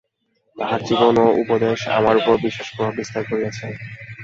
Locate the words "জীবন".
0.87-1.13